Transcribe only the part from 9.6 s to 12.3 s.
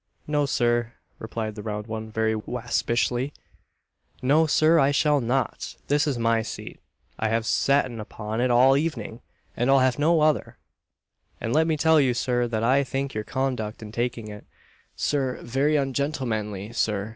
I'll have no other; and let me tell you,